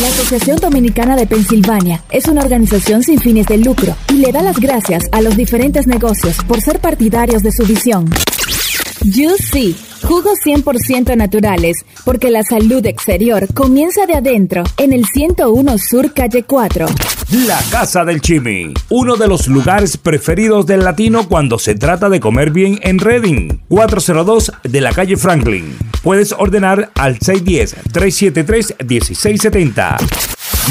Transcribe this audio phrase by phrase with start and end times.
[0.00, 4.42] La Asociación Dominicana de Pensilvania es una organización sin fines de lucro y le da
[4.42, 8.10] las gracias a los diferentes negocios por ser partidarios de su visión.
[9.00, 16.12] Juicy, jugos 100% naturales, porque la salud exterior comienza de adentro, en el 101 Sur
[16.12, 16.86] Calle 4.
[17.46, 22.20] La Casa del Chimi, uno de los lugares preferidos del latino cuando se trata de
[22.20, 25.76] comer bien en Reading, 402 de la calle Franklin.
[26.02, 29.96] Puedes ordenar al 610-373-1670.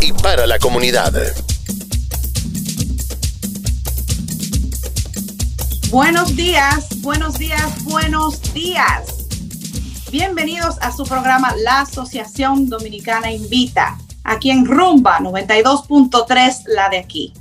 [0.00, 1.12] y para la comunidad.
[5.92, 9.28] Buenos días, buenos días, buenos días.
[10.10, 17.34] Bienvenidos a su programa La Asociación Dominicana Invita, aquí en Rumba 92.3, la de aquí.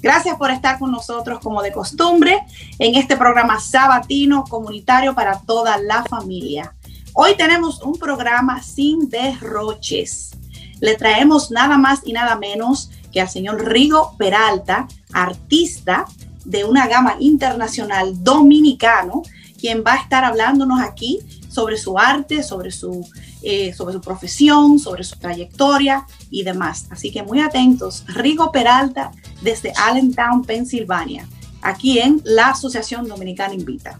[0.00, 2.40] Gracias por estar con nosotros como de costumbre
[2.80, 6.74] en este programa sabatino comunitario para toda la familia.
[7.12, 10.32] Hoy tenemos un programa sin derroches.
[10.80, 16.06] Le traemos nada más y nada menos que al señor Rigo Peralta, artista
[16.44, 19.22] de una gama internacional dominicano,
[19.58, 23.06] quien va a estar hablándonos aquí sobre su arte, sobre su,
[23.42, 26.86] eh, sobre su profesión, sobre su trayectoria y demás.
[26.90, 28.04] Así que muy atentos.
[28.08, 31.28] Rigo Peralta desde Allentown, Pensilvania,
[31.60, 33.98] aquí en la Asociación Dominicana Invita.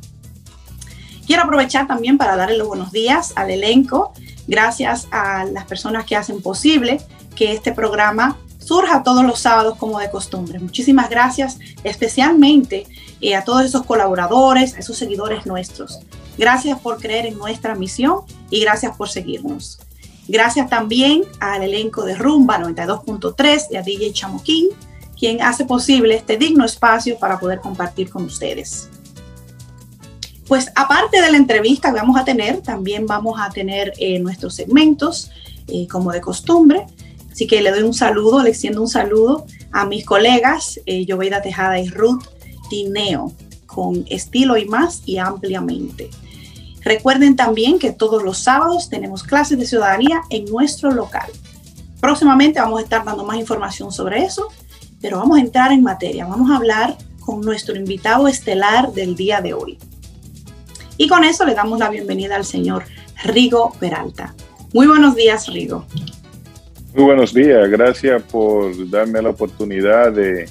[1.27, 4.13] Quiero aprovechar también para darle los buenos días al elenco,
[4.47, 7.01] gracias a las personas que hacen posible
[7.37, 10.59] que este programa surja todos los sábados como de costumbre.
[10.59, 12.87] Muchísimas gracias especialmente
[13.21, 16.01] eh, a todos esos colaboradores, a esos seguidores nuestros.
[16.39, 18.21] Gracias por creer en nuestra misión
[18.51, 19.79] y gracias por seguirnos.
[20.29, 24.69] Gracias también al elenco de Rumba 92.3 y a DJ Chamoquín,
[25.19, 28.89] quien hace posible este digno espacio para poder compartir con ustedes.
[30.47, 34.55] Pues aparte de la entrevista que vamos a tener, también vamos a tener eh, nuestros
[34.55, 35.31] segmentos,
[35.69, 36.87] eh, como de costumbre.
[37.33, 41.07] Así que le doy un saludo, le extiendo un saludo a mis colegas, eh,
[41.43, 42.25] Tejada y Ruth
[42.69, 43.33] Tineo,
[43.67, 46.11] con estilo y más y ampliamente.
[46.85, 51.31] Recuerden también que todos los sábados tenemos clases de ciudadanía en nuestro local.
[52.01, 54.49] Próximamente vamos a estar dando más información sobre eso,
[55.01, 56.27] pero vamos a entrar en materia.
[56.27, 59.79] Vamos a hablar con nuestro invitado estelar del día de hoy.
[60.99, 62.85] Y con eso le damos la bienvenida al señor
[63.25, 64.35] Rigo Peralta.
[64.75, 65.87] Muy buenos días, Rigo.
[66.95, 70.47] Muy buenos días, gracias por darme la oportunidad de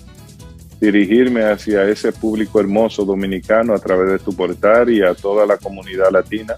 [0.79, 5.57] dirigirme hacia ese público hermoso dominicano a través de tu portal y a toda la
[5.57, 6.55] comunidad latina.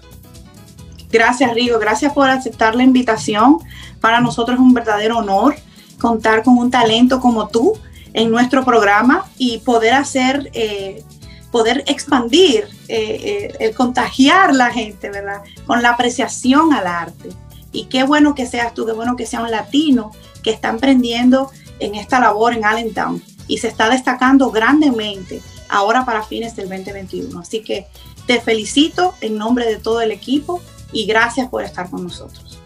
[1.12, 1.78] Gracias, Rigo.
[1.78, 3.58] Gracias por aceptar la invitación.
[4.00, 5.54] Para nosotros es un verdadero honor
[6.00, 7.74] contar con un talento como tú
[8.14, 11.04] en nuestro programa y poder hacer, eh,
[11.52, 15.42] poder expandir, eh, eh, el contagiar la gente, ¿verdad?
[15.66, 17.28] Con la apreciación al arte.
[17.74, 20.12] Y qué bueno que seas tú, qué bueno que sea un latino
[20.42, 26.22] que está emprendiendo en esta labor en Allentown y se está destacando grandemente ahora para
[26.22, 27.40] fines del 2021.
[27.40, 27.86] Así que
[28.26, 30.62] te felicito en nombre de todo el equipo
[30.92, 32.60] y gracias por estar con nosotros.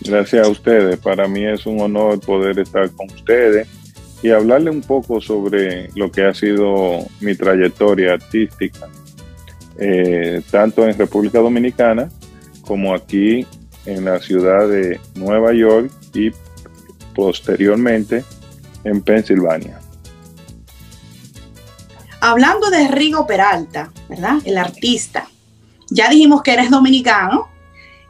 [0.00, 0.98] Gracias a ustedes.
[0.98, 3.68] Para mí es un honor poder estar con ustedes
[4.22, 8.88] y hablarle un poco sobre lo que ha sido mi trayectoria artística,
[9.78, 12.08] eh, tanto en República Dominicana
[12.62, 13.46] como aquí
[13.90, 16.30] en la ciudad de Nueva York y
[17.14, 18.24] posteriormente
[18.84, 19.80] en Pensilvania.
[22.20, 24.38] Hablando de Rigo Peralta, ¿verdad?
[24.44, 25.28] El artista.
[25.88, 27.48] Ya dijimos que eres dominicano.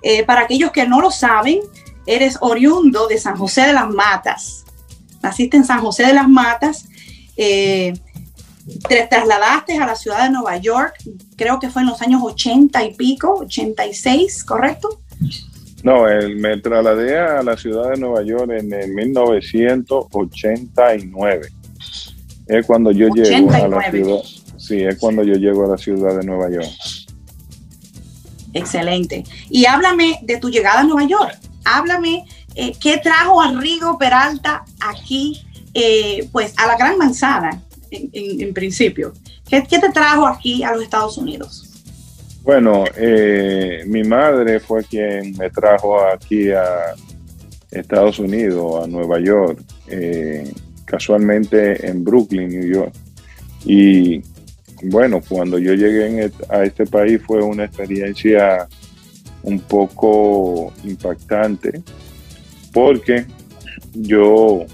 [0.03, 1.61] Eh, para aquellos que no lo saben,
[2.07, 4.65] eres oriundo de San José de las Matas.
[5.23, 6.87] Naciste en San José de las Matas.
[7.37, 7.95] Eh,
[8.89, 10.95] te trasladaste a la ciudad de Nueva York,
[11.37, 15.01] creo que fue en los años 80 y pico, 86, ¿correcto?
[15.83, 16.05] No,
[16.37, 21.49] me trasladé a la ciudad de Nueva York en el 1989.
[22.47, 24.21] Es cuando yo llego a la ciudad.
[24.59, 26.69] Sí, es cuando yo llego a la ciudad de Nueva York.
[28.53, 29.25] Excelente.
[29.49, 31.39] Y háblame de tu llegada a Nueva York.
[31.65, 32.25] Háblame
[32.55, 35.41] eh, qué trajo a Rigo Peralta aquí,
[35.73, 39.13] eh, pues a la Gran Manzana, en, principio.
[39.49, 41.70] ¿Qué, te trajo aquí a los Estados Unidos?
[42.43, 46.95] Bueno, eh, mi madre fue quien me trajo aquí a
[47.71, 50.51] Estados Unidos, a Nueva York, eh,
[50.85, 52.93] casualmente en Brooklyn, New York.
[53.65, 54.23] Y
[54.85, 58.67] bueno, cuando yo llegué a este país fue una experiencia
[59.43, 61.83] un poco impactante
[62.73, 63.27] porque
[63.95, 64.65] yo,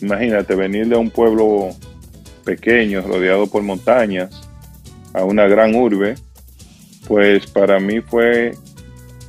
[0.00, 1.70] imagínate, venir de un pueblo
[2.44, 4.45] pequeño, rodeado por montañas,
[5.16, 6.14] a una gran urbe,
[7.08, 8.52] pues para mí fue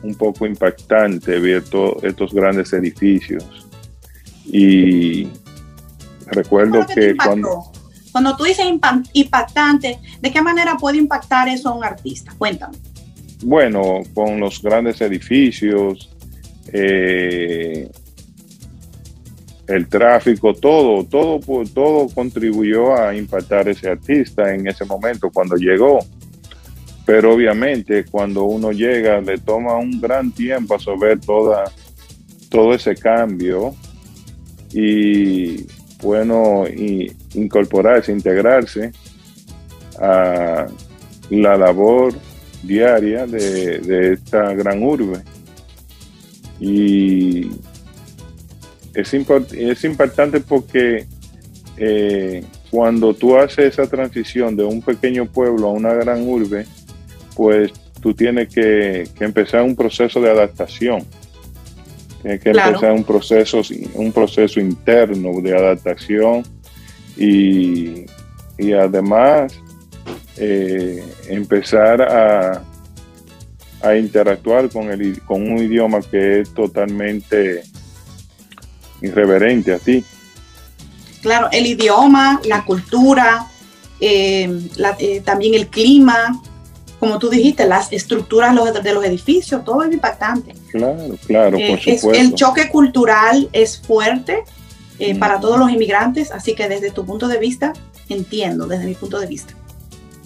[0.04, 3.46] un poco impactante ver todos estos grandes edificios.
[4.46, 5.28] Y
[6.28, 7.72] recuerdo que cuando...
[8.12, 8.66] Cuando tú dices
[9.14, 12.34] impactante, ¿de qué manera puede impactar eso a un artista?
[12.38, 12.76] Cuéntame.
[13.44, 16.10] Bueno, con los grandes edificios,
[16.74, 17.92] eh,
[19.68, 21.40] el tráfico, todo, todo,
[21.74, 26.00] todo contribuyó a impactar ese artista en ese momento cuando llegó.
[27.06, 31.66] Pero obviamente cuando uno llega le toma un gran tiempo absorber toda,
[32.50, 33.76] todo ese cambio
[34.74, 35.66] y
[36.02, 38.92] bueno, y incorporarse, integrarse
[40.00, 40.68] a
[41.30, 42.14] la labor
[42.64, 45.22] diaria de, de esta gran urbe.
[46.60, 47.50] Y
[48.98, 49.14] es,
[49.54, 51.06] es importante porque
[51.78, 56.66] eh, cuando tú haces esa transición de un pequeño pueblo a una gran urbe,
[57.36, 57.72] pues
[58.02, 61.04] tú tienes que, empezar un proceso de adaptación.
[62.24, 63.62] Tienes que empezar un proceso,
[63.94, 66.44] un proceso interno de adaptación
[67.16, 68.06] y,
[68.74, 69.54] además
[70.38, 72.64] eh, empezar a,
[73.82, 77.64] a interactuar con, el, con un idioma que es totalmente
[79.02, 80.04] irreverente a ti.
[81.22, 83.48] Claro, el idioma, la cultura,
[84.00, 84.62] eh,
[85.00, 86.42] eh, también el clima,
[87.00, 90.54] como tú dijiste, las estructuras de los edificios, todo es impactante.
[90.72, 92.12] Claro, claro, por supuesto.
[92.14, 94.44] el choque cultural es fuerte
[95.00, 95.18] mm.
[95.18, 97.74] para todos los inmigrantes, así que desde tu punto de vista,
[98.10, 99.54] entiendo, desde mi punto de vista.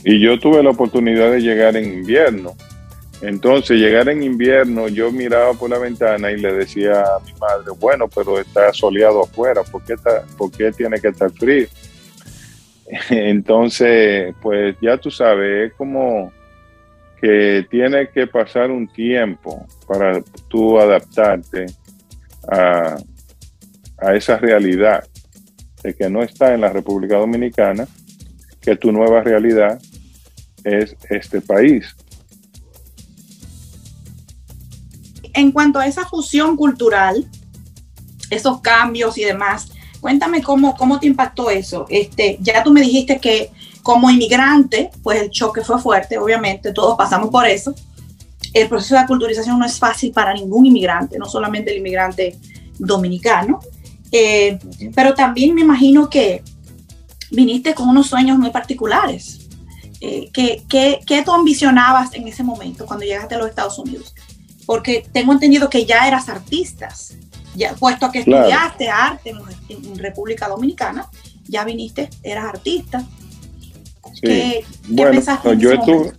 [0.04, 2.56] Y yo tuve la oportunidad de llegar en invierno
[3.22, 7.72] entonces, llegar en invierno, yo miraba por la ventana y le decía a mi madre,
[7.80, 11.68] bueno, pero está soleado afuera, ¿por qué, está, por qué tiene que estar frío?
[13.10, 16.32] Entonces, pues ya tú sabes, es como
[17.22, 21.68] que tiene que pasar un tiempo para tú adaptarte
[22.52, 22.98] a,
[24.00, 25.08] a esa realidad
[25.84, 27.88] de que no está en la República Dominicana,
[28.60, 29.80] que tu nueva realidad
[30.64, 31.96] es este país.
[35.34, 37.30] En cuanto a esa fusión cultural,
[38.30, 39.70] esos cambios y demás,
[40.00, 41.86] cuéntame cómo, cómo te impactó eso.
[41.90, 43.52] Este, ya tú me dijiste que
[43.84, 47.74] como inmigrante, pues el choque fue fuerte, obviamente, todos pasamos por eso.
[48.54, 52.38] El proceso de culturización no es fácil para ningún inmigrante, no solamente el inmigrante
[52.78, 53.60] dominicano,
[54.12, 54.60] eh,
[54.94, 56.44] pero también me imagino que
[57.32, 59.48] viniste con unos sueños muy particulares.
[60.02, 64.14] Eh, ¿qué, qué, qué tú ambicionabas en ese momento cuando llegaste a los Estados Unidos?
[64.66, 67.16] Porque tengo entendido que ya eras artistas,
[67.56, 69.34] ya, puesto a que estudiaste arte
[69.70, 71.10] en, República Dominicana,
[71.48, 73.04] ya viniste, eras artista.
[74.14, 74.22] Sí.
[74.24, 75.22] ¿Qué, bueno,
[75.58, 76.12] yo estuve,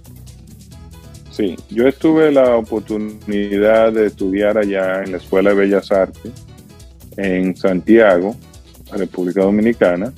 [1.30, 6.32] sí, yo estuve la oportunidad de estudiar allá en la Escuela de Bellas Artes
[7.16, 8.34] en Santiago,
[8.90, 10.12] República Dominicana.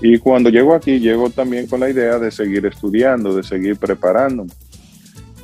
[0.00, 4.50] Y cuando llego aquí, llego también con la idea de seguir estudiando, de seguir preparándome.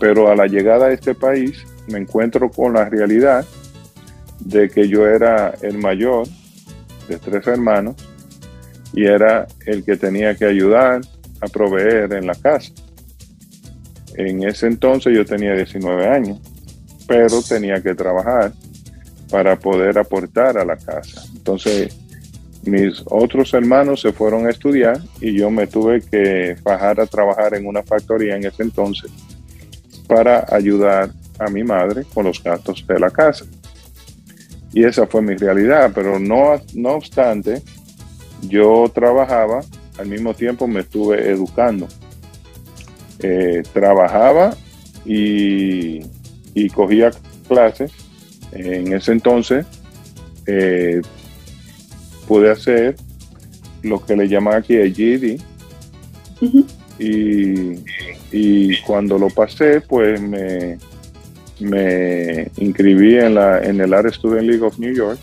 [0.01, 3.45] Pero a la llegada a este país, me encuentro con la realidad
[4.41, 6.27] de que yo era el mayor
[7.09, 7.97] de tres hermanos
[8.93, 11.01] y era el que tenía que ayudar
[11.41, 12.73] a proveer en la casa.
[14.15, 16.41] En ese entonces yo tenía 19 años,
[17.07, 18.53] pero tenía que trabajar
[19.31, 21.23] para poder aportar a la casa.
[21.35, 21.97] Entonces,
[22.65, 27.55] mis otros hermanos se fueron a estudiar y yo me tuve que bajar a trabajar
[27.55, 29.11] en una factoría en ese entonces
[30.09, 33.45] para ayudar a mi madre con los gastos de la casa.
[34.73, 37.63] Y esa fue mi realidad, pero no, no obstante,
[38.43, 39.61] yo trabajaba,
[39.99, 41.87] al mismo tiempo me estuve educando.
[43.21, 44.57] Eh, trabajaba
[45.05, 46.01] y,
[46.75, 47.11] cogía
[47.47, 47.93] clases.
[48.53, 49.67] En ese entonces
[50.47, 51.03] eh,
[52.27, 52.97] pude hacer
[53.83, 55.41] lo que le llaman aquí el GED.
[56.99, 57.75] y,
[58.31, 60.79] y, cuando lo pasé, pues me,
[61.61, 65.19] me inscribí en, la, en el Art Student League of New York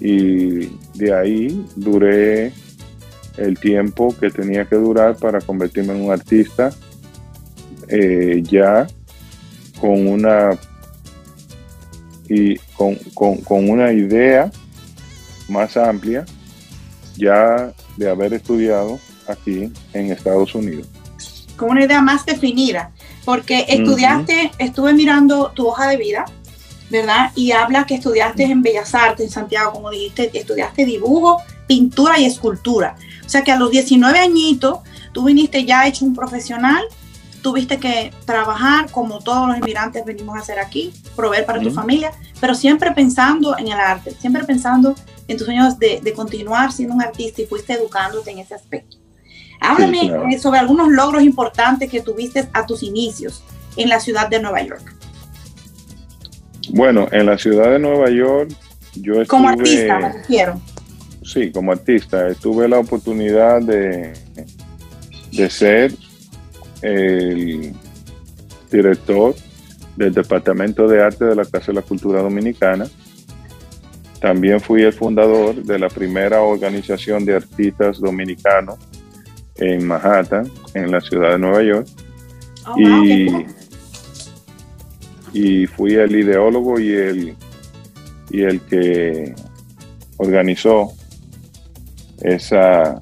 [0.00, 2.52] y de ahí duré
[3.36, 6.70] el tiempo que tenía que durar para convertirme en un artista
[7.88, 8.86] eh, ya
[9.80, 10.50] con una
[12.28, 14.50] y con, con, una idea
[15.48, 16.26] más amplia
[17.16, 20.86] ya de haber estudiado aquí en Estados Unidos.
[21.58, 22.92] Con una idea más definida,
[23.26, 26.24] porque estudiaste, estuve mirando tu hoja de vida,
[26.88, 27.32] ¿verdad?
[27.34, 32.24] Y habla que estudiaste en Bellas Artes en Santiago, como dijiste, estudiaste dibujo, pintura y
[32.24, 32.96] escultura.
[33.26, 34.78] O sea que a los 19 añitos
[35.12, 36.82] tú viniste ya hecho un profesional,
[37.42, 42.12] tuviste que trabajar como todos los inmigrantes venimos a hacer aquí, proveer para tu familia,
[42.40, 44.94] pero siempre pensando en el arte, siempre pensando
[45.28, 48.96] en tus sueños de, continuar siendo un artista y fuiste educándote en ese aspecto.
[49.60, 53.42] Háblame eh, sobre algunos logros importantes que tuviste a tus inicios
[53.76, 54.94] en la ciudad de Nueva York.
[56.70, 58.50] Bueno, en la ciudad de Nueva York
[58.94, 59.26] yo estuve...
[59.26, 60.60] Como artista, me refiero.
[61.22, 62.34] Sí, como artista.
[62.34, 64.12] Tuve la oportunidad de,
[65.32, 65.92] de ser
[66.82, 67.74] el
[68.70, 69.34] director
[69.96, 72.86] del Departamento de Arte de la Casa de la Cultura Dominicana.
[74.20, 78.78] También fui el fundador de la primera organización de artistas dominicanos
[79.58, 81.88] en Manhattan, en la ciudad de Nueva York.
[82.66, 83.46] Oh, y,
[85.32, 87.36] y fui el ideólogo y el,
[88.30, 89.34] y el que
[90.18, 90.92] organizó
[92.20, 93.00] esa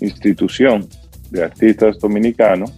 [0.00, 0.88] institución
[1.30, 2.72] de artistas dominicanos.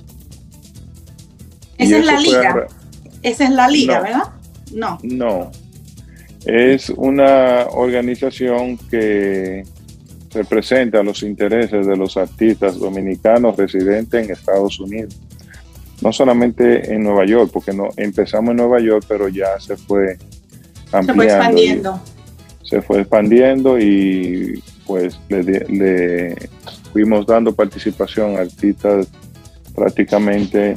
[1.78, 2.66] Esa es la liga.
[3.22, 4.32] Esa es la liga, ¿verdad?
[4.74, 4.98] No.
[5.02, 5.50] No.
[6.46, 9.64] Es una organización que
[10.32, 15.16] representa los intereses de los artistas dominicanos residentes en Estados Unidos
[16.00, 20.16] no solamente en Nueva York, porque no, empezamos en Nueva York, pero ya se fue
[20.92, 21.02] ampliando.
[21.02, 22.00] Se fue expandiendo.
[22.62, 26.36] Se fue expandiendo y pues le,
[26.92, 29.08] fuimos dando participación a artistas
[29.74, 30.74] prácticamente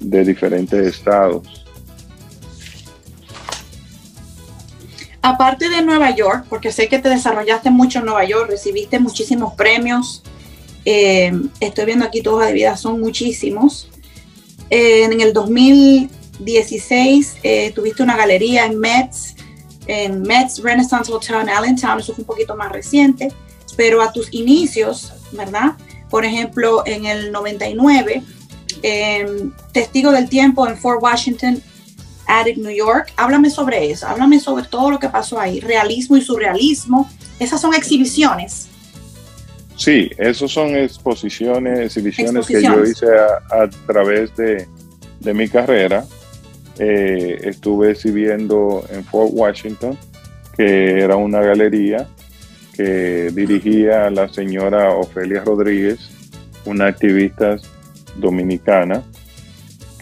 [0.00, 1.61] de diferentes estados.
[5.22, 9.54] Aparte de Nueva York, porque sé que te desarrollaste mucho en Nueva York, recibiste muchísimos
[9.54, 10.22] premios,
[10.84, 13.88] eh, estoy viendo aquí hoja de vida, son muchísimos
[14.74, 19.34] en el 2016 eh, tuviste una galería en Metz,
[19.86, 23.30] en Metz Renaissance Hotel en Allentown, eso fue un poquito más reciente,
[23.76, 25.72] pero a tus inicios, ¿verdad?
[26.08, 28.22] Por ejemplo, en el 99,
[28.82, 31.62] em, Testigo del Tiempo en Fort Washington,
[32.26, 33.12] Attic, New York.
[33.16, 37.10] Háblame sobre eso, háblame sobre todo lo que pasó ahí, realismo y surrealismo.
[37.38, 38.68] Esas son exhibiciones.
[39.76, 43.06] Sí, esos son exposiciones, exhibiciones, que yo hice
[43.50, 44.68] a, través de,
[45.32, 46.04] mi carrera.
[46.78, 49.98] Eh, estuve exhibiendo en Fort Washington,
[50.56, 52.08] que era una galería
[52.74, 55.98] que dirigía la señora Ofelia Rodríguez,
[56.64, 57.56] una activista
[58.16, 59.02] dominicana,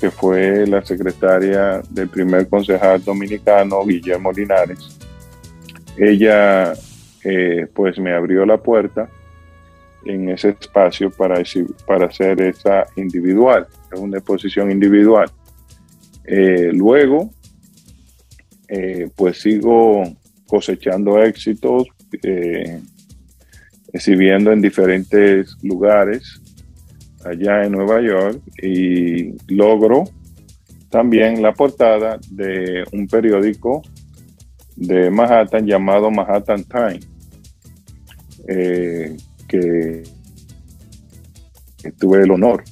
[0.01, 4.99] que fue la secretaria del primer concejal dominicano, Guillermo Linares.
[5.99, 6.73] Ella
[7.23, 9.11] eh, pues me abrió la puerta
[10.07, 11.43] en ese espacio para,
[11.87, 15.31] para hacer esa individual, es una exposición individual.
[16.25, 17.31] Eh, luego,
[18.69, 20.05] eh, pues sigo
[20.47, 21.89] cosechando éxitos,
[23.93, 26.41] exhibiendo en diferentes lugares
[27.25, 30.05] allá en Nueva York y logro
[30.91, 33.83] también la portada de un periódico
[34.77, 37.09] de Manhattan llamado Manhattan Times
[39.47, 40.03] que
[41.99, 42.65] tuve el honor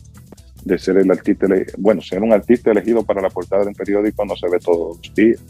[0.64, 1.46] de ser el artista,
[1.78, 4.98] bueno, ser un artista elegido para la portada de un periódico no se ve todos
[4.98, 5.42] los días.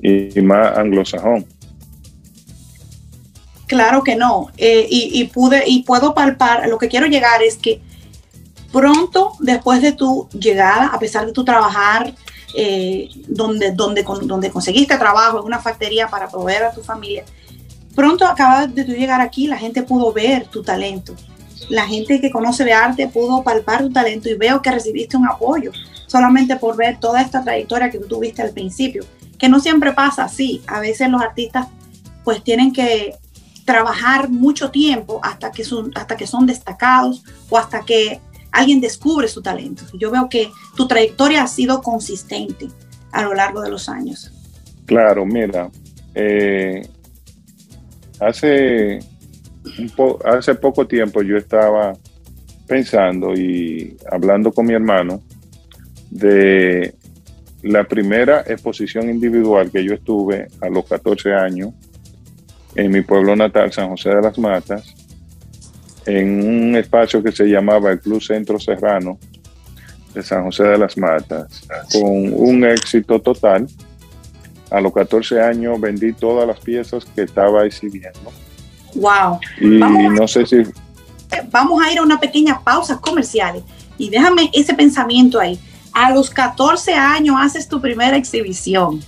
[0.00, 1.46] Y, más anglosajón.
[3.72, 4.48] Claro que no.
[4.58, 7.80] Eh, y, pude, y puedo palpar, lo que quiero llegar es que
[8.70, 12.14] pronto después de tu llegada, a pesar de tu trabajar
[12.54, 17.24] eh, donde, donde, donde conseguiste trabajo en una factoría para proveer a tu familia,
[17.94, 21.14] Pronto acabas de llegar aquí, la gente pudo ver tu talento.
[21.70, 25.26] La gente que conoce de arte pudo palpar tu talento y veo que recibiste un
[25.26, 25.72] apoyo
[26.06, 29.02] solamente por ver toda esta trayectoria que tú tuviste al principio,
[29.38, 30.62] que no siempre pasa así.
[30.66, 31.68] A veces los artistas
[32.22, 33.14] pues tienen que
[33.64, 39.28] trabajar mucho tiempo hasta que son, hasta que son destacados o hasta que alguien descubre
[39.28, 39.84] su talento.
[39.94, 42.68] Yo veo que tu trayectoria ha sido consistente
[43.12, 44.30] a lo largo de los años.
[44.86, 45.70] Claro, mira,
[46.14, 46.82] eh,
[48.22, 49.00] Hace,
[50.24, 51.92] hace poco tiempo yo estaba
[52.68, 55.20] pensando y hablando con mi hermano
[56.08, 56.94] de
[57.62, 61.72] la primera exposición individual que yo estuve a los 14 años
[62.74, 64.94] en mi pueblo natal, San José de las Matas,
[66.06, 69.18] en un espacio que se llamaba el Club Centro Serrano,
[70.14, 73.66] de San José de las Matas, con un éxito total.
[74.70, 78.32] A los 14 años vendí todas las piezas que estaba exhibiendo.
[78.94, 79.38] Wow.
[79.60, 80.62] Y no sé si...
[81.50, 83.62] Vamos a ir a una pequeña pausa comercial
[83.96, 85.58] y déjame ese pensamiento ahí.
[85.92, 89.00] A los 14 años haces tu primera exhibición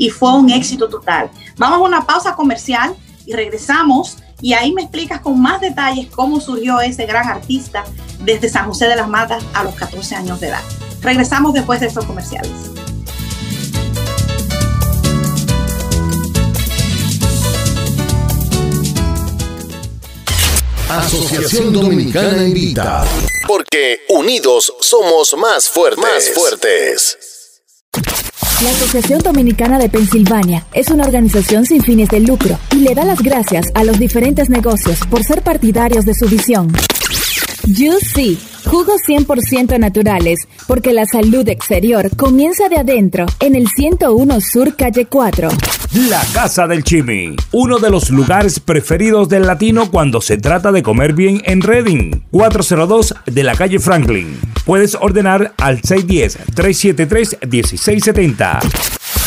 [0.00, 1.30] y fue un éxito total.
[1.58, 6.40] Vamos a una pausa comercial y regresamos y ahí me explicas con más detalles cómo
[6.40, 7.84] surgió ese gran artista
[8.20, 10.62] desde San José de las Matas a los 14 años de edad.
[11.02, 12.50] Regresamos después de estos comerciales.
[20.88, 23.04] Asociación Dominicana Invita.
[23.46, 26.02] Porque unidos somos más fuertes.
[26.02, 27.39] Más fuertes.
[28.62, 33.06] La Asociación Dominicana de Pensilvania es una organización sin fines de lucro y le da
[33.06, 36.70] las gracias a los diferentes negocios por ser partidarios de su visión.
[38.66, 45.06] Jugos 100% naturales, porque la salud exterior comienza de adentro, en el 101 Sur Calle
[45.06, 45.48] 4.
[46.08, 50.82] La Casa del Chimi, uno de los lugares preferidos del latino cuando se trata de
[50.82, 54.38] comer bien en Reading, 402 de la calle Franklin.
[54.64, 58.60] Puedes ordenar al 610-373-1670.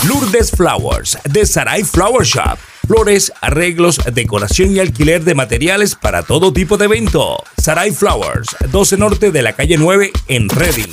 [0.07, 2.57] Lourdes Flowers, de Sarai Flower Shop.
[2.85, 7.37] Flores, arreglos, decoración y alquiler de materiales para todo tipo de evento.
[7.57, 10.91] Sarai Flowers, 12 Norte de la calle 9 en Reading.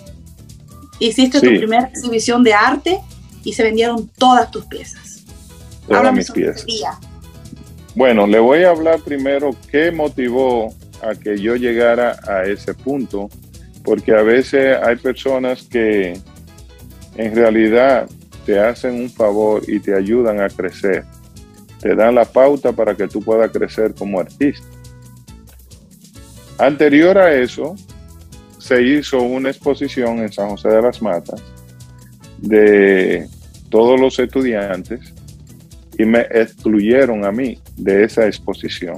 [0.98, 2.98] hiciste tu primera exhibición de arte
[3.44, 5.26] y se vendieron todas tus piezas.
[5.87, 6.64] Todas mis piezas.
[7.94, 13.28] Bueno, le voy a hablar primero qué motivó a que yo llegara a ese punto
[13.85, 16.18] porque a veces hay personas que
[17.16, 18.09] en realidad
[18.46, 21.04] te hacen un favor y te ayudan a crecer.
[21.80, 24.64] Te dan la pauta para que tú puedas crecer como artista.
[26.56, 27.74] Anterior a eso,
[28.59, 31.42] se hizo una exposición en San José de las Matas
[32.38, 33.28] de
[33.68, 35.12] todos los estudiantes
[35.98, 38.96] y me excluyeron a mí de esa exposición.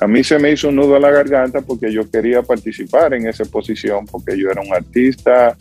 [0.00, 3.28] A mí se me hizo un nudo a la garganta porque yo quería participar en
[3.28, 5.56] esa exposición, porque yo era un artista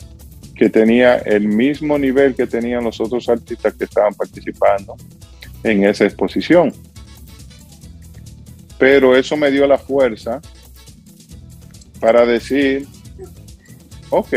[0.62, 4.96] que tenía el mismo nivel que tenían los otros artistas que estaban participando
[5.64, 6.72] en esa exposición.
[8.78, 10.40] Pero eso me dio la fuerza
[12.00, 12.86] para decir,
[14.12, 14.34] ok,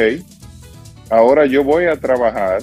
[1.11, 2.63] ahora yo voy a trabajar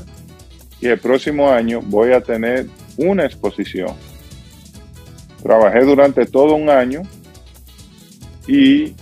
[0.79, 2.65] y el próximo año voy a tener
[2.97, 3.95] una exposición.
[5.43, 7.03] Trabajé durante todo un año
[8.47, 8.95] y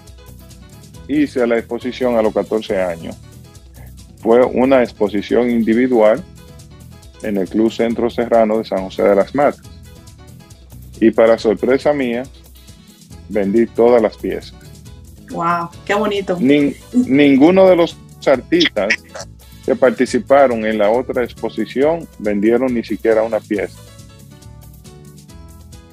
[1.07, 3.15] hice la exposición a los 14 años.
[4.19, 6.23] Fue una exposición individual
[7.23, 9.61] en el Club Centro Serrano de San José de las Matas.
[10.99, 12.23] Y para sorpresa mía,
[13.29, 14.55] vendí todas las piezas.
[15.31, 15.69] ¡Wow!
[15.85, 16.37] ¡Qué bonito!
[16.39, 18.93] ninguno de los artistas
[19.65, 23.79] que participaron en la otra exposición vendieron ni siquiera una pieza.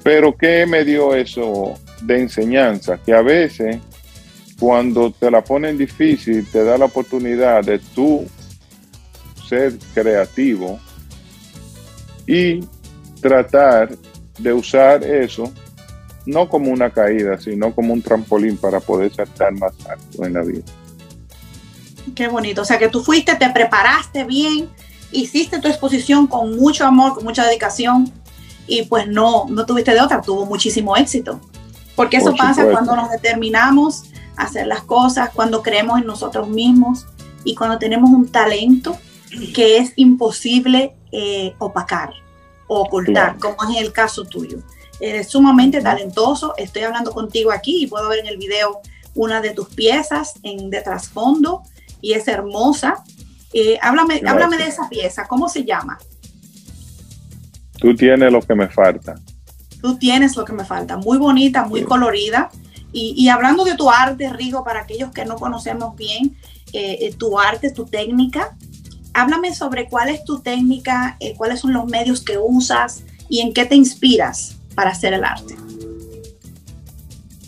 [0.03, 3.77] Pero ¿qué me dio eso de enseñanza, que a veces
[4.59, 8.25] cuando te la ponen difícil, te da la oportunidad de tú
[9.47, 10.79] ser creativo
[12.25, 12.61] y
[13.21, 13.95] tratar
[14.37, 15.51] de usar eso
[16.25, 20.41] no como una caída, sino como un trampolín para poder saltar más alto en la
[20.41, 20.63] vida.
[22.13, 22.61] Qué bonito.
[22.63, 24.69] O sea, que tú fuiste, te preparaste bien,
[25.11, 28.11] hiciste tu exposición con mucho amor, con mucha dedicación
[28.67, 31.39] y pues no, no tuviste de otra, tuvo muchísimo éxito.
[31.95, 34.06] Porque eso pasa cuando nos determinamos
[34.37, 37.05] hacer las cosas, cuando creemos en nosotros mismos
[37.43, 38.97] y cuando tenemos un talento
[39.53, 42.13] que es imposible eh, opacar
[42.67, 44.59] o ocultar, como es el caso tuyo.
[44.99, 48.81] Eres sumamente talentoso, estoy hablando contigo aquí y puedo ver en el video
[49.13, 51.63] una de tus piezas en de trasfondo
[52.01, 53.03] y es hermosa.
[53.53, 55.97] Eh, háblame, háblame de esa pieza, ¿cómo se llama?
[57.79, 59.15] Tú tienes lo que me falta.
[59.81, 60.97] Tú tienes lo que me falta.
[60.97, 62.49] Muy bonita, muy colorida.
[62.99, 66.35] Y, hablando de tu arte, Rigo, para aquellos que no conocemos bien
[66.73, 68.57] eh, eh, tu arte, tu técnica,
[69.13, 73.53] háblame sobre cuál es tu técnica, eh, cuáles son los medios que usas y en
[73.53, 75.55] qué te inspiras para hacer el arte.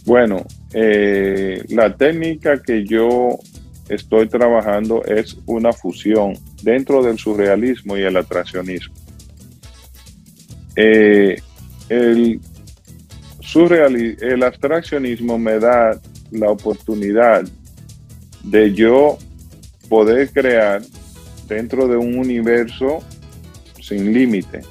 [0.06, 3.40] Bueno, la técnica que yo
[3.88, 8.94] estoy trabajando es una fusión dentro del surrealismo y el atraccionismo.
[10.76, 11.42] El,
[13.56, 16.00] el abstraccionismo me da
[16.32, 17.44] la oportunidad
[18.44, 19.18] de yo
[19.90, 20.82] poder crear
[21.48, 23.00] dentro de un universo
[23.82, 24.62] sin límite.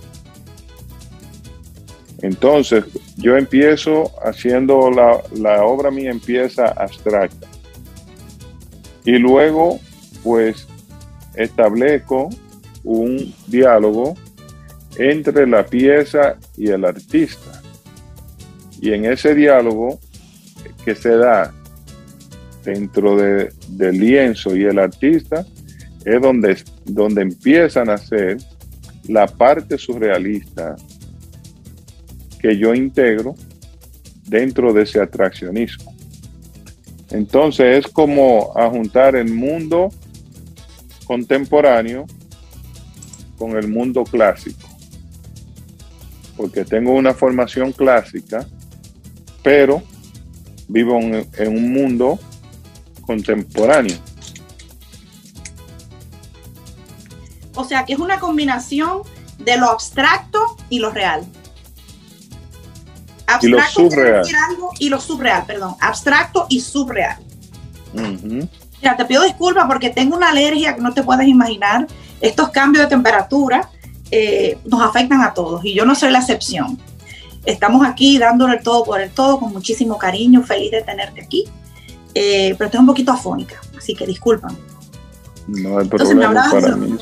[2.23, 2.85] Entonces,
[3.17, 7.47] yo empiezo haciendo la, la, obra mía empieza abstracta.
[9.05, 9.79] Y luego,
[10.23, 10.67] pues,
[11.35, 12.29] establezco
[12.85, 14.15] un diálogo
[14.97, 17.63] entre la pieza y el artista.
[18.81, 19.99] Y en ese diálogo
[20.85, 21.53] que se da
[22.65, 25.47] dentro de, del lienzo y el artista
[26.05, 28.39] es donde, donde empiezan a hacer
[29.07, 30.77] la parte surrealista
[32.41, 33.35] que yo integro
[34.27, 35.95] dentro de ese atraccionismo.
[37.11, 39.91] Entonces es como juntar el mundo
[41.07, 42.07] contemporáneo
[43.39, 44.69] con el mundo clásico
[46.39, 48.47] porque tengo una formación clásica,
[49.49, 49.83] pero
[50.69, 52.19] vivo en, un mundo
[53.01, 53.97] contemporáneo.
[57.55, 59.05] O sea que es una combinación
[59.39, 61.25] de lo abstracto y lo real.
[63.27, 64.27] Abstracto y lo subreal.
[64.81, 65.77] y lo subreal, perdón.
[65.81, 67.17] Abstracto y subreal.
[68.83, 71.87] Ya, te pido disculpas porque tengo una alergia que no te puedes imaginar.
[72.21, 73.71] Estos cambios de temperatura
[74.11, 76.79] eh, nos afectan a todos y yo no soy la excepción.
[77.49, 81.47] Estamos aquí dándole el todo por el todo con muchísimo cariño, feliz de tenerte aquí,
[82.15, 84.55] eh, pero estoy un poquito afónica, así que disculpan.
[85.47, 86.95] No hay problema para mí.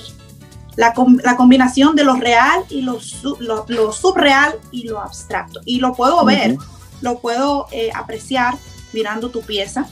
[0.77, 3.01] La, la, combinación de lo real y lo,
[3.41, 5.63] lo, subreal y lo abstracto.
[5.65, 6.57] Y lo puedo ver,
[7.01, 8.55] lo puedo eh, apreciar
[8.93, 9.89] mirando tu pieza.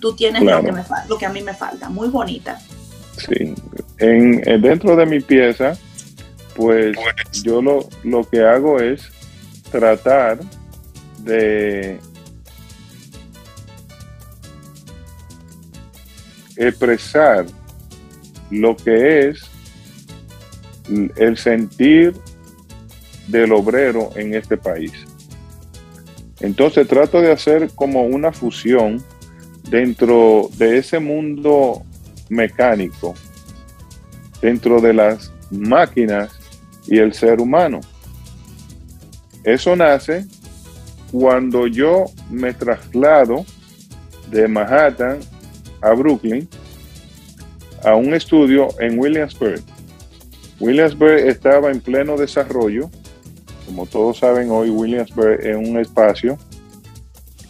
[0.00, 2.58] Tú tienes lo, que me, lo que a mí me falta, muy bonita.
[3.18, 3.54] Sí,
[3.98, 5.76] en, dentro de mi pieza
[6.54, 6.96] pues
[7.42, 9.02] yo lo, lo que hago es
[9.70, 10.38] tratar
[11.18, 11.98] de
[16.56, 17.46] expresar
[18.50, 19.42] lo que es
[21.16, 22.14] el sentir
[23.28, 24.92] del obrero en este país.
[26.40, 29.02] Entonces trato de hacer como una fusión
[29.68, 31.84] dentro de ese mundo
[32.28, 33.14] mecánico,
[34.40, 36.38] dentro de las máquinas
[36.86, 37.80] y el ser humano.
[39.44, 40.26] Eso nace
[41.10, 43.44] cuando yo me traslado
[44.30, 45.18] de Manhattan
[45.80, 46.48] a Brooklyn
[47.84, 49.62] a un estudio en Williamsburg.
[50.60, 52.90] Williamsburg estaba en pleno desarrollo.
[53.64, 56.36] Como todos saben, hoy Williamsburg es un espacio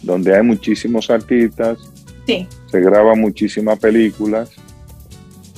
[0.01, 1.77] donde hay muchísimos artistas,
[2.25, 4.51] se graban muchísimas películas,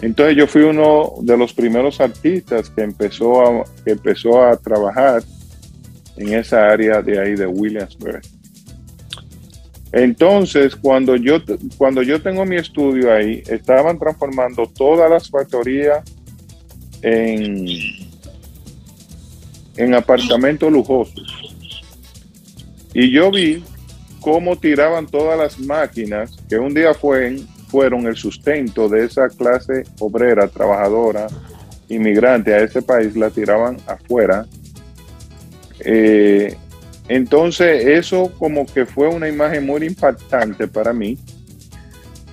[0.03, 5.23] entonces yo fui uno de los primeros artistas que empezó a, empezó a trabajar
[6.17, 8.21] en esa área de ahí de Williamsburg.
[9.91, 11.39] Entonces, cuando yo,
[11.77, 16.03] cuando yo tengo mi estudio ahí, estaban transformando todas las factorías
[17.01, 17.67] en,
[19.77, 21.55] en apartamentos lujosos.
[22.93, 23.63] Y yo vi
[24.19, 27.37] cómo tiraban todas las máquinas, que un día fue
[27.73, 31.25] fueron el sustento de esa clase obrera, trabajadora,
[31.89, 34.45] inmigrante a ese país, la tiraban afuera.
[35.85, 36.55] Eh,
[37.07, 41.17] entonces eso como que fue una imagen muy impactante para mí,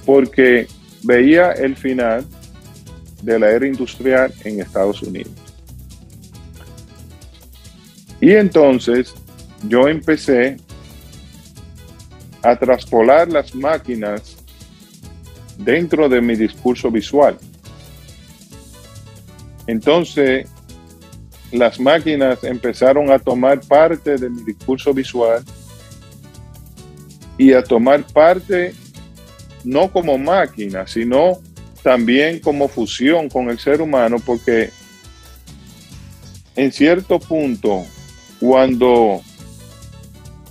[0.07, 0.69] porque
[1.03, 2.25] veía el final
[3.23, 5.33] de la era industrial en Estados Unidos.
[8.21, 9.15] Y entonces
[9.67, 10.57] yo empecé
[12.43, 14.37] a traspolar las máquinas
[15.59, 17.39] dentro de mi discurso visual.
[19.67, 20.49] Entonces,
[21.53, 25.43] las máquinas empezaron a tomar parte de mi discurso visual
[27.37, 28.75] y a tomar parte
[29.65, 31.39] no como máquina, sino
[31.83, 34.71] también como fusión con el ser humano, porque
[36.57, 37.85] en cierto punto,
[38.39, 39.23] cuando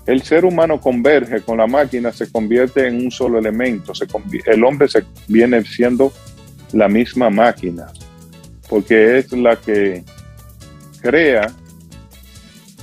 [0.06, 3.94] el ser humano converge con la máquina, se convierte en un solo elemento.
[4.46, 6.12] El hombre se viene siendo
[6.72, 7.88] la misma máquina,
[8.68, 10.04] porque es la que
[11.02, 11.52] crea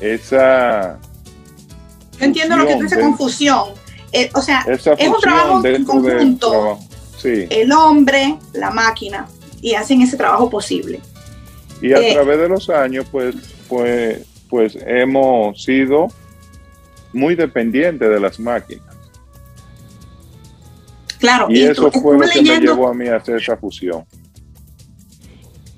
[0.00, 0.98] esa...
[2.18, 3.68] Yo entiendo lo que es esa confusión.
[4.12, 6.78] Eh, o sea, es un trabajo en conjunto.
[7.24, 9.26] El hombre, la máquina,
[9.60, 11.00] y hacen ese trabajo posible.
[11.82, 13.34] Y a eh, través de los años, pues,
[13.68, 16.08] pues, pues hemos sido
[17.12, 18.86] muy dependientes de las máquinas.
[21.18, 24.04] Claro, y, eso fue lo que me llevó a mí a hacer esa fusión.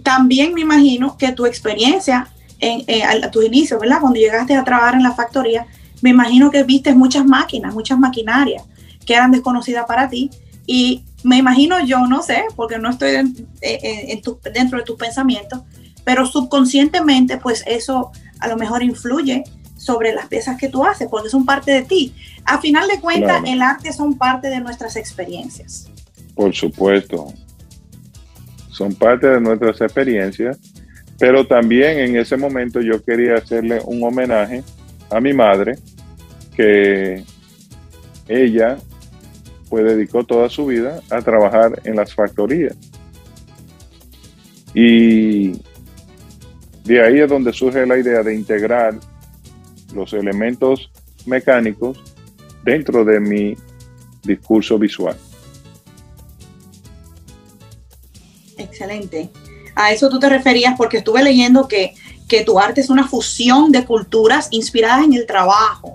[0.08, 2.28] También me imagino que tu experiencia
[2.60, 4.00] en, a tus inicios, ¿verdad?
[4.00, 5.66] Cuando llegaste a trabajar en la factoría,
[6.00, 8.62] me imagino que viste muchas máquinas, muchas maquinarias
[9.04, 10.30] que eran desconocidas para ti
[10.66, 13.10] y me imagino yo, no sé, porque no estoy
[14.54, 15.60] dentro de tus pensamientos,
[16.04, 19.44] pero subconscientemente pues eso a lo mejor influye
[19.76, 22.14] sobre las piezas que tú haces, porque son parte de ti.
[22.46, 25.86] A final de cuentas, el arte son parte de nuestras experiencias.
[26.34, 27.34] Por supuesto,
[28.78, 30.56] son parte de nuestras experiencias,
[31.18, 34.62] pero también en ese momento yo quería hacerle un homenaje
[35.10, 35.74] a mi madre,
[36.54, 37.24] que
[38.28, 38.76] ella
[39.68, 42.76] pues dedicó toda su vida a trabajar en las factorías.
[44.72, 45.60] Y
[46.84, 48.94] de ahí es donde surge la idea de integrar
[49.92, 50.88] los elementos
[51.26, 52.00] mecánicos
[52.62, 53.56] dentro de mi
[54.22, 55.16] discurso visual.
[58.58, 59.30] Excelente.
[59.74, 61.94] A eso tú te referías porque estuve leyendo que,
[62.26, 65.94] que tu arte es una fusión de culturas inspiradas en el trabajo,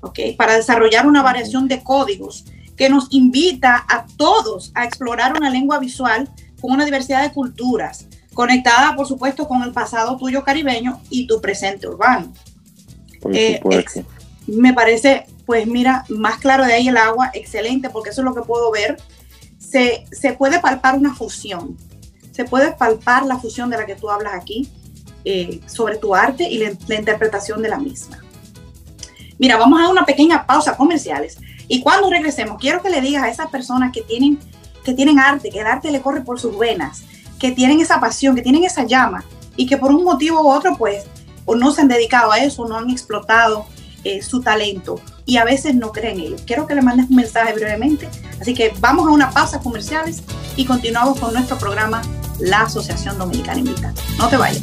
[0.00, 0.18] ¿ok?
[0.36, 2.44] Para desarrollar una variación de códigos
[2.76, 6.28] que nos invita a todos a explorar una lengua visual
[6.60, 11.40] con una diversidad de culturas, conectada, por supuesto, con el pasado tuyo caribeño y tu
[11.40, 12.32] presente urbano.
[13.32, 13.60] Eh,
[14.46, 18.34] me parece, pues mira, más claro de ahí el agua, excelente, porque eso es lo
[18.34, 18.96] que puedo ver.
[19.58, 20.04] Se,
[20.36, 21.76] puede palpar una fusión,
[22.32, 24.68] se puede palpar la fusión de la que tú hablas aquí
[25.24, 28.18] eh, sobre tu arte y la, interpretación de la misma.
[29.38, 33.28] Mira, vamos a una pequeña pausa comerciales y cuando regresemos, quiero que le digas a
[33.28, 34.38] esas personas que tienen,
[34.84, 37.04] que tienen arte, que el arte le corre por sus venas,
[37.38, 39.24] que tienen esa pasión, que tienen esa llama
[39.56, 41.04] y que por un motivo u otro, pues,
[41.44, 43.66] o no se han dedicado a eso, no han explotado
[44.04, 46.36] eh, su talento y a veces no creen en ello.
[46.46, 48.08] Quiero que le mandes un mensaje brevemente.
[48.40, 50.22] Así que vamos a una pausa comerciales
[50.56, 52.02] y continuamos con nuestro programa
[52.40, 53.94] La Asociación Dominicana Invita.
[54.18, 54.62] No te vayas.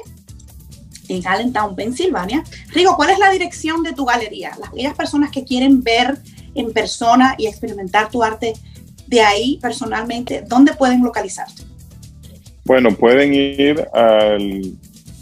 [1.09, 2.43] en Allentown, Pensilvania.
[2.69, 4.49] Rigo, ¿cuál es la dirección de tu galería?
[4.59, 6.19] Las aquellas personas que quieren ver
[6.55, 8.55] en persona y experimentar tu arte
[9.11, 11.63] de ahí personalmente, ¿dónde pueden localizarte?
[12.63, 14.61] Bueno, pueden ir al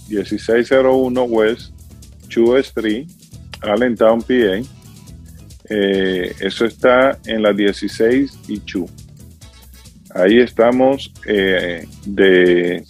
[0.08, 1.74] 1601 West
[2.28, 3.08] Chu Street,
[3.62, 4.62] Allentown, PA.
[5.72, 8.88] Eh, eso está en la 16 y Chu.
[10.14, 12.86] Ahí estamos eh, de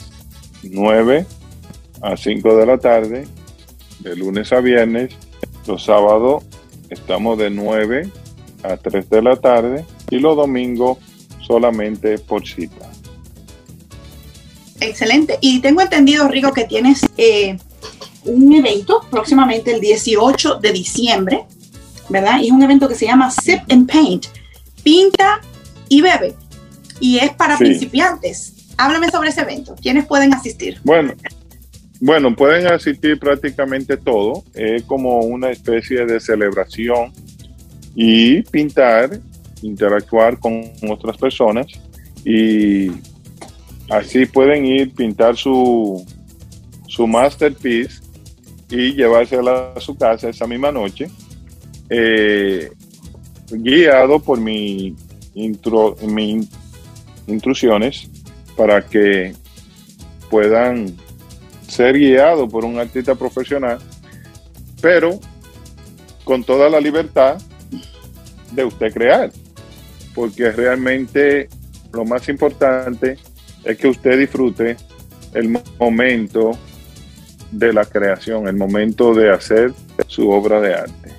[0.64, 1.26] 9
[2.02, 3.26] a 5 de la tarde,
[4.00, 5.14] de lunes a viernes.
[5.66, 6.44] Los sábados
[6.90, 8.10] estamos de 9
[8.64, 10.98] a 3 de la tarde y los domingos
[11.46, 12.90] solamente por cita.
[14.80, 15.38] Excelente.
[15.42, 17.58] Y tengo entendido, Rigo, que tienes eh,
[18.26, 21.46] un evento próximamente el 18 de diciembre,
[22.10, 22.40] ¿verdad?
[22.42, 24.28] Y es un evento que se llama Sip and Paint.
[24.84, 25.42] Pinta
[25.90, 26.36] y bebe.
[27.00, 28.54] Y es para principiantes.
[28.78, 29.76] Háblame sobre ese evento.
[29.82, 30.80] ¿Quiénes pueden asistir?
[30.84, 31.14] Bueno,
[32.00, 34.44] bueno, pueden asistir prácticamente todo.
[34.54, 37.12] Es como una especie de celebración
[37.96, 39.20] y pintar,
[39.62, 41.68] interactuar con otras personas
[42.26, 42.92] y
[43.90, 46.06] así pueden ir pintar su,
[46.88, 48.02] su masterpiece
[48.70, 51.10] y llevársela a su casa esa misma noche,
[51.90, 52.72] eh,
[53.50, 54.96] guiado por mi,
[55.34, 56.48] intro, mi
[57.28, 58.10] instrucciones
[58.56, 59.34] para que
[60.30, 60.96] puedan
[61.68, 63.80] ser guiados por un artista profesional,
[64.82, 65.20] pero
[66.24, 67.42] con toda la libertad
[68.52, 69.32] de usted crear,
[70.20, 71.48] porque realmente
[71.94, 73.18] lo más importante
[73.64, 74.76] es que usted disfrute
[75.34, 76.52] el momento
[77.52, 79.74] de la creación, el momento de hacer
[80.08, 81.14] su obra de arte.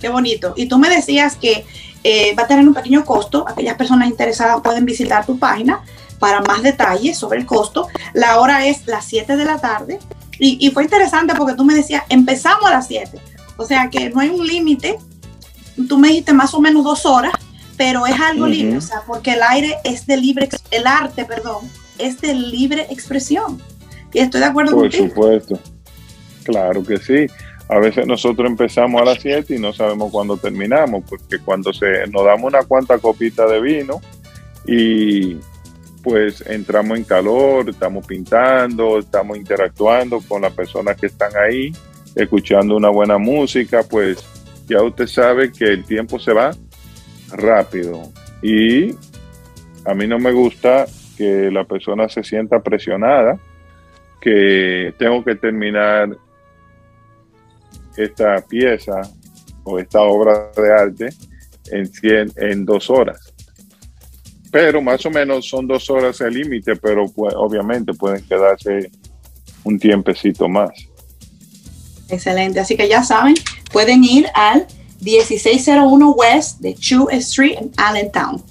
[0.00, 0.52] Qué bonito.
[0.56, 1.64] Y tú me decías que
[2.02, 3.44] eh, va a tener un pequeño costo.
[3.48, 5.84] Aquellas personas interesadas pueden visitar tu página
[6.18, 7.86] para más detalles sobre el costo.
[8.14, 10.00] La hora es las 7 de la tarde.
[10.40, 13.16] Y, fue interesante porque tú me decías, empezamos a las 7.
[13.58, 14.98] O sea que no hay un límite.
[15.88, 17.32] Tú me dijiste más o menos dos horas,
[17.82, 21.68] pero es algo libre, o sea, porque el aire es de libre, el arte, perdón,
[21.98, 23.60] es de libre expresión.
[24.12, 25.58] Y estoy de acuerdo Por supuesto.
[26.44, 27.26] Claro que sí.
[27.68, 32.06] A veces nosotros empezamos a las 7 y no sabemos cuándo terminamos, porque cuando se
[32.06, 34.00] nos damos una cuanta copita de vino
[34.64, 35.38] y
[36.04, 41.72] pues entramos en calor, estamos pintando, estamos interactuando con las personas que están ahí,
[42.14, 44.24] escuchando una buena música, pues
[44.68, 46.52] ya usted sabe que el tiempo se va
[47.32, 48.02] rápido
[48.42, 48.92] y
[49.84, 53.38] a mí no me gusta que la persona se sienta presionada,
[54.20, 56.16] que tengo que terminar
[57.96, 59.02] esta pieza
[59.64, 61.08] o esta obra de arte
[61.70, 61.90] en,
[62.36, 63.32] en dos horas.
[64.50, 68.90] Pero más o menos son dos horas el límite, pero pues, obviamente pueden quedarse
[69.64, 70.70] un tiempecito más.
[72.08, 73.34] Excelente, así que ya saben,
[73.72, 74.66] pueden ir al
[75.02, 78.42] 1601 West de Chu Street en Allentown.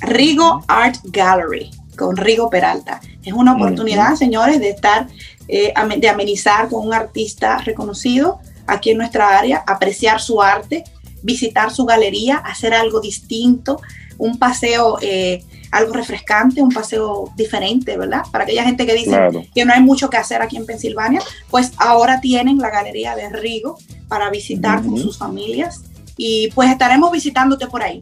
[0.00, 3.00] Rigo Art Gallery con Rigo Peralta.
[3.24, 5.08] Es una oportunidad, señores, de estar,
[5.48, 10.84] eh, de amenizar con un artista reconocido aquí en nuestra área, apreciar su arte,
[11.22, 13.80] visitar su galería, hacer algo distinto,
[14.18, 18.22] un paseo, eh, algo refrescante, un paseo diferente, ¿verdad?
[18.30, 19.18] Para aquella gente que dice
[19.54, 23.28] que no hay mucho que hacer aquí en Pensilvania, pues ahora tienen la galería de
[23.30, 23.78] Rigo
[24.08, 25.82] para visitar con sus familias
[26.16, 28.00] y pues estaremos visitándote por ahí.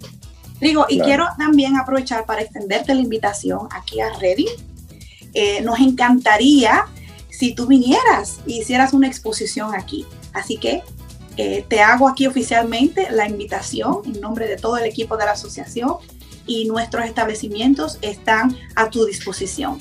[0.61, 4.47] Rigo, y quiero también aprovechar para extenderte la invitación aquí a Ready.
[5.35, 6.87] Eh, nos encantaría
[7.29, 10.07] si tú vinieras y hicieras una exposición aquí.
[10.33, 10.83] Así que
[11.37, 15.33] eh, te hago aquí oficialmente la invitación en nombre de todo el equipo de la
[15.33, 15.97] asociación
[16.47, 19.79] y nuestros establecimientos están a tu disposición.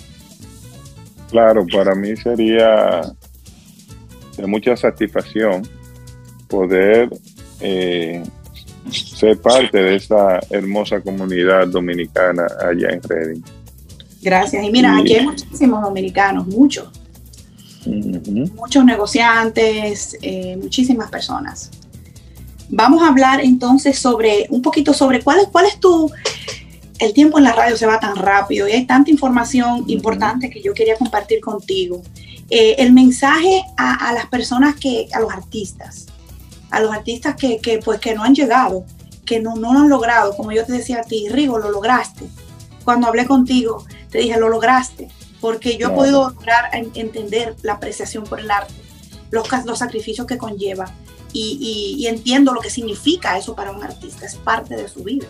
[1.30, 3.02] Claro, para mí sería
[4.38, 5.68] de mucha satisfacción
[6.48, 7.10] poder
[7.64, 8.22] eh,
[8.92, 13.42] ser parte de esta hermosa comunidad dominicana allá en Reading.
[14.22, 14.64] Gracias.
[14.64, 16.90] Y mira, aquí hay muchísimos dominicanos, muchos.
[17.86, 21.72] Muchos negociantes, eh, muchísimas personas.
[22.70, 26.12] Vamos a hablar entonces sobre un poquito sobre cuál es, cuál es tu...
[27.00, 30.62] El tiempo en la radio se va tan rápido y hay tanta información importante que
[30.62, 32.02] yo quería compartir contigo.
[32.50, 36.08] Eh, el mensaje a, a, las personas que, a los artistas,
[36.74, 38.86] a los artistas que, que, pues, que no han llegado,
[39.26, 42.26] que no, no lo han logrado, como yo te decía a ti, Rigo, lo lograste.
[42.84, 45.10] Cuando hablé contigo, te dije, lo lograste
[45.44, 48.74] porque yo he podido lograr entender la apreciación por el arte,
[49.30, 50.86] los, los sacrificios que conlleva
[51.34, 55.28] y, entiendo lo que significa eso para un artista, es parte de su vida.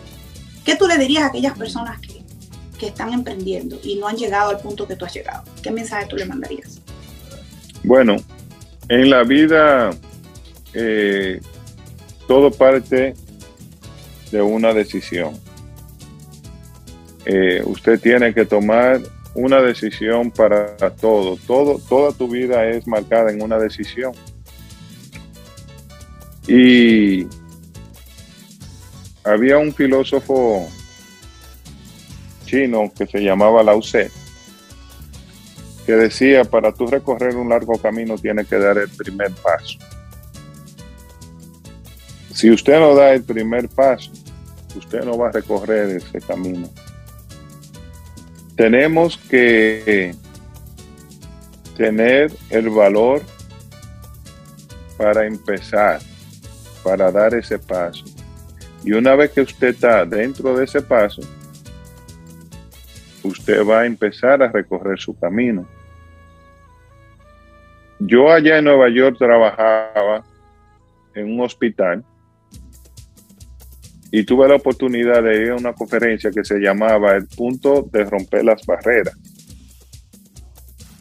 [0.64, 2.22] ¿Qué tú le dirías a aquellas personas que,
[2.78, 5.42] que están emprendiendo y no han llegado al punto que tú has llegado?
[5.60, 6.80] ¿Qué mensaje tú le mandarías?
[7.82, 8.14] Bueno,
[8.88, 9.90] en la vida
[10.74, 11.40] eh,
[12.26, 13.14] todo parte
[14.30, 15.38] de una decisión.
[17.26, 19.00] Eh, usted tiene que tomar
[19.34, 21.36] una decisión para todo.
[21.46, 21.78] todo.
[21.88, 24.12] Toda tu vida es marcada en una decisión.
[26.46, 27.26] Y
[29.24, 30.68] había un filósofo
[32.44, 34.10] chino que se llamaba Lao Tse,
[35.86, 39.78] que decía, para tú recorrer un largo camino tienes que dar el primer paso.
[42.34, 44.10] Si usted no da el primer paso,
[44.74, 46.68] usted no va a recorrer ese camino.
[48.56, 50.12] Tenemos que
[51.76, 53.22] tener el valor
[54.98, 56.00] para empezar,
[56.82, 58.04] para dar ese paso.
[58.82, 61.22] Y una vez que usted está dentro de ese paso,
[63.22, 65.68] usted va a empezar a recorrer su camino.
[68.00, 70.24] Yo allá en Nueva York trabajaba
[71.14, 72.04] en un hospital
[74.16, 78.04] y tuve la oportunidad de ir a una conferencia que se llamaba El punto de
[78.04, 79.16] romper las barreras.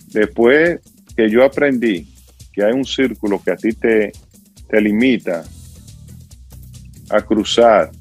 [0.08, 0.80] Después
[1.16, 2.12] que yo aprendí
[2.52, 4.14] que hay un círculo que a ti te,
[4.68, 5.44] te limita
[7.12, 7.92] a cruzar,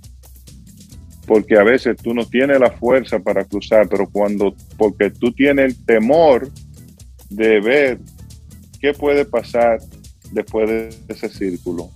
[1.27, 5.67] porque a veces tú no tienes la fuerza para cruzar, pero cuando, porque tú tienes
[5.67, 6.49] el temor
[7.29, 7.99] de ver
[8.81, 9.79] qué puede pasar
[10.31, 11.91] después de ese círculo,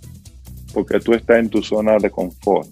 [0.75, 2.69] porque tú estás en tu zona de confort.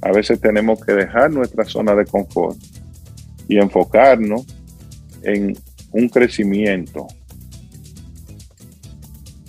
[0.00, 2.56] A veces tenemos que dejar nuestra zona de confort
[3.48, 4.46] y enfocarnos
[5.22, 5.56] en
[5.92, 7.06] un crecimiento.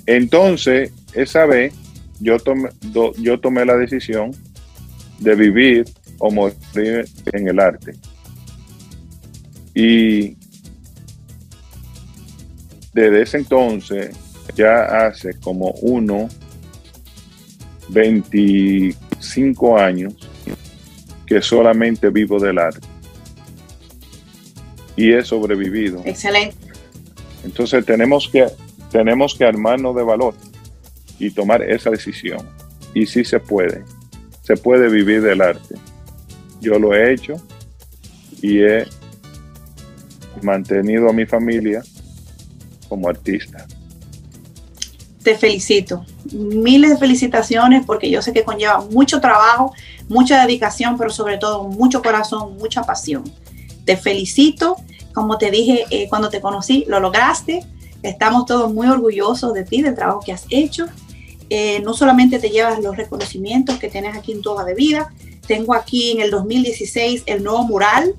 [0.05, 1.73] Entonces, esa vez
[2.19, 2.69] yo tomé,
[3.17, 4.31] yo tomé la decisión
[5.19, 5.85] de vivir
[6.19, 7.93] o morir en el arte.
[9.73, 10.37] Y
[12.93, 14.15] desde ese entonces,
[14.55, 16.27] ya hace como uno,
[17.89, 20.15] 25 años,
[21.27, 22.87] que solamente vivo del arte.
[24.95, 26.01] Y he sobrevivido.
[26.05, 26.55] Excelente.
[27.43, 28.47] Entonces tenemos que,
[28.91, 30.33] tenemos que armarnos de valor
[31.19, 32.49] y tomar esa decisión.
[32.93, 33.83] Y sí se puede.
[34.41, 35.75] Se puede vivir del arte.
[36.61, 37.35] Yo lo he hecho
[38.41, 38.85] y he
[40.41, 41.83] mantenido a mi familia
[42.87, 43.67] como artista.
[45.23, 46.05] Te felicito.
[46.31, 49.73] Miles de felicitaciones porque yo sé que conlleva mucho trabajo,
[50.09, 53.23] mucha dedicación, pero sobre todo mucho corazón, mucha pasión.
[53.85, 54.77] Te felicito.
[55.13, 57.65] Como te dije eh, cuando te conocí, lo lograste.
[58.03, 60.87] Estamos todos muy orgullosos de ti, del trabajo que has hecho
[61.49, 65.13] eh, no solamente te llevas los reconocimientos que tienes aquí en Toda de Vida,
[65.47, 68.15] tengo aquí en el 2016 el nuevo mural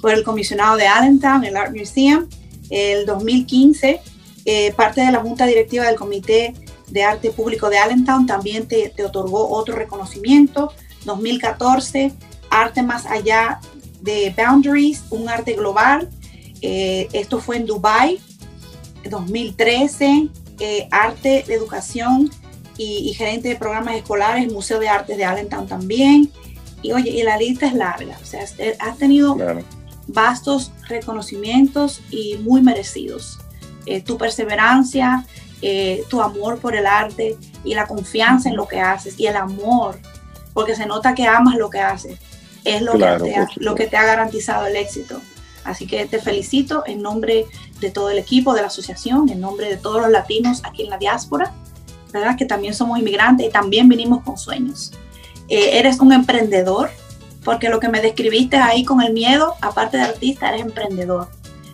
[0.00, 2.28] por el comisionado de Allentown, el Art Museum,
[2.70, 4.00] el 2015
[4.44, 6.54] eh, parte de la junta directiva del Comité
[6.88, 10.72] de Arte Público de Allentown también te, otorgó otro reconocimiento,
[11.04, 12.12] 2014
[12.50, 13.60] Arte Más Allá
[14.00, 16.08] de Boundaries, un arte global,
[16.62, 18.20] eh, esto fue en Dubai,
[19.08, 20.28] 2013
[20.90, 22.30] Arte de Educación
[22.76, 26.30] y, gerente de programas escolares, Museo de Artes de Allentown también.
[26.82, 28.42] Y oye, y la lista es larga, o sea,
[28.78, 29.36] has tenido
[30.06, 33.38] vastos reconocimientos y muy merecidos.
[33.86, 35.26] Eh, tu perseverancia,
[35.62, 39.36] eh, tu amor por el arte y la confianza en lo que haces y el
[39.36, 39.98] amor,
[40.52, 42.18] porque se nota que amas lo que haces,
[42.64, 45.20] es lo, que, te ha, lo que te ha garantizado el éxito.
[45.64, 47.46] Así que te felicito en nombre
[47.80, 50.90] de todo el equipo de la asociación, en nombre de todos los latinos aquí en
[50.90, 51.52] la diáspora
[52.12, 52.36] ¿verdad?
[52.36, 54.92] Que también somos inmigrantes y también vinimos con sueños.
[55.48, 56.90] Eh, eres un emprendedor,
[57.44, 61.28] porque lo que me describiste ahí con el miedo, aparte de artista, eres emprendedor.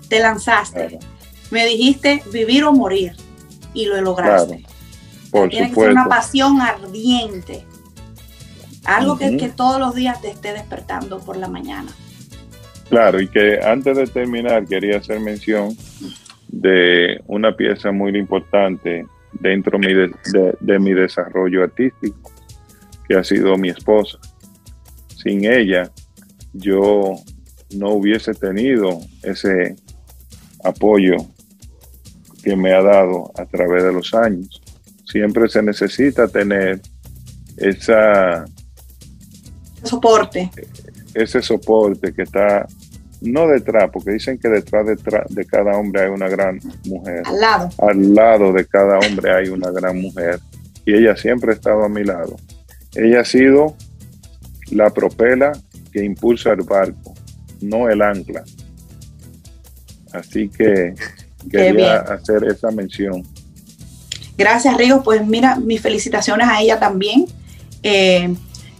[0.08, 0.98] Te lanzaste.
[1.50, 3.16] Me dijiste vivir o morir
[3.74, 4.64] y lo lograste.
[5.50, 7.66] Tiene que ser una pasión ardiente.
[8.86, 11.90] Algo que, que todos los días te esté despertando por la mañana.
[12.88, 15.76] Claro, y que antes de terminar quería hacer mención
[16.48, 22.32] de una pieza muy importante dentro de, mi desarrollo artístico,
[23.08, 24.18] que ha sido mi esposa.
[25.22, 25.90] Sin ella,
[26.52, 27.16] yo
[27.76, 29.76] no hubiese tenido ese
[30.64, 31.16] apoyo
[32.42, 34.62] que me ha dado a través de los años.
[35.04, 36.80] Siempre se necesita tener
[37.56, 38.44] esa
[39.86, 40.50] soporte.
[41.14, 42.66] Ese soporte que está
[43.20, 44.86] no detrás, porque dicen que detrás,
[45.28, 47.22] de cada hombre hay una gran mujer.
[47.24, 47.70] Al lado.
[47.78, 50.40] Al lado de cada hombre hay una gran mujer.
[50.84, 52.36] Y ella siempre ha estado a mi lado.
[52.94, 53.76] Ella ha sido
[54.70, 55.52] la propela
[55.92, 57.14] que impulsa el barco,
[57.60, 58.44] no el ancla.
[60.12, 60.94] Así que
[61.50, 63.22] quería hacer esa mención.
[64.38, 65.02] Gracias, Rigo.
[65.02, 67.26] Pues mira, mis felicitaciones a ella también.
[67.82, 68.34] Eh,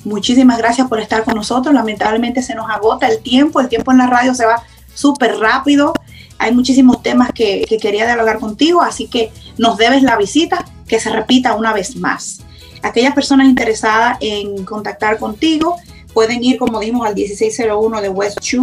[0.06, 1.74] Muchísimas gracias por estar con nosotros.
[1.74, 4.62] Lamentablemente se nos agota el tiempo, el tiempo en la radio se va
[4.94, 5.94] súper rápido.
[6.38, 11.10] Hay muchísimos temas que, quería dialogar contigo, así que nos debes la visita, que se
[11.10, 12.38] repita una vez más.
[12.84, 15.74] Aquellas personas interesadas en contactar contigo
[16.14, 18.62] pueden ir, como dijimos, al 1601 de West Chu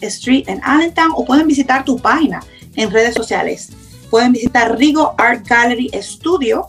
[0.00, 2.40] Street en Allentown o pueden visitar tu página
[2.76, 3.70] en redes sociales.
[4.10, 6.68] Pueden visitar Rigo Art Gallery Studio.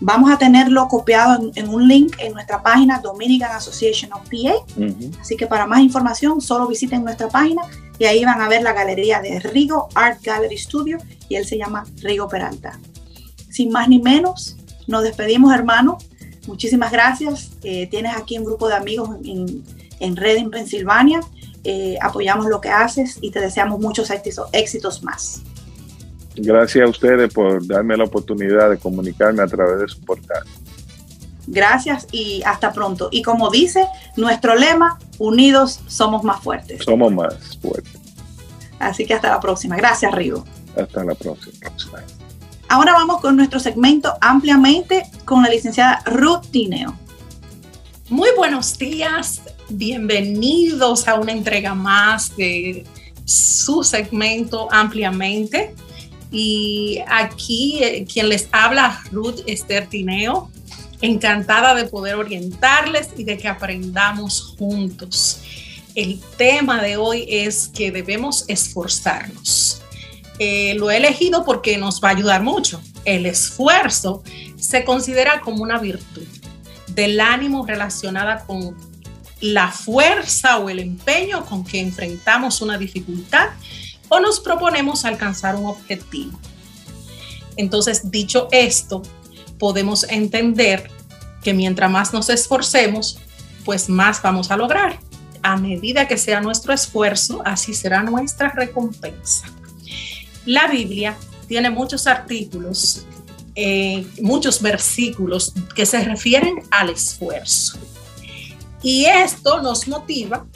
[0.00, 4.64] Vamos a tenerlo copiado en, un link en nuestra página Dominican Association of PA.
[5.20, 7.62] Así que para más información, solo visiten nuestra página
[7.98, 11.56] y ahí van a ver la galería de Rigo Art Gallery Studio y él se
[11.56, 12.78] llama Rigo Peralta.
[13.50, 15.98] Sin más ni menos, nos despedimos, hermano.
[16.46, 17.52] Muchísimas gracias.
[17.62, 19.64] Eh, tienes aquí un grupo de amigos en,
[20.00, 21.20] en Reading, Pensilvania.
[21.64, 25.42] Eh, apoyamos lo que haces y te deseamos muchos éxitos, éxitos más.
[26.36, 30.44] Gracias a ustedes por darme la oportunidad de comunicarme a través de su portal.
[31.46, 33.08] Gracias y hasta pronto.
[33.10, 36.84] Y como dice nuestro lema, unidos somos más fuertes.
[36.84, 38.00] Somos más fuertes.
[38.78, 39.76] Así que hasta la próxima.
[39.76, 40.44] Gracias, Rigo.
[40.76, 41.70] Hasta la próxima.
[42.68, 46.96] Ahora vamos con nuestro segmento ampliamente con la licenciada Ruth Tineo.
[48.08, 52.84] Muy buenos días, bienvenidos a una entrega más de
[53.24, 55.74] su segmento ampliamente.
[56.30, 60.50] Y aquí eh, quien les habla, Ruth Esther Tineo,
[61.00, 65.40] encantada de poder orientarles y de que aprendamos juntos.
[65.94, 69.82] El tema de hoy es que debemos esforzarnos.
[70.38, 72.80] Eh, lo he elegido porque nos va a ayudar mucho.
[73.04, 74.22] El esfuerzo
[74.58, 76.26] se considera como una virtud
[76.88, 78.76] del ánimo relacionada con
[79.40, 83.48] la fuerza o el empeño con que enfrentamos una dificultad
[84.08, 86.38] o nos proponemos alcanzar un objetivo.
[87.56, 89.02] Entonces, dicho esto,
[89.58, 90.90] podemos entender
[91.42, 93.18] que mientras más nos esforcemos,
[93.64, 94.98] pues más vamos a lograr.
[95.42, 99.46] A medida que sea nuestro esfuerzo, así será nuestra recompensa.
[100.44, 101.16] La Biblia
[101.48, 103.06] tiene muchos artículos,
[103.54, 107.78] eh, muchos versículos que se refieren al esfuerzo.
[108.82, 110.46] Y esto nos motiva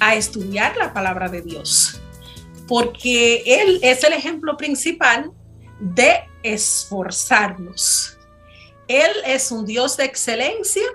[0.00, 2.00] a estudiar la palabra de Dios,
[2.66, 5.30] porque Él es el ejemplo principal
[5.80, 8.16] de esforzarnos.
[8.88, 10.86] Él es un Dios de excelencia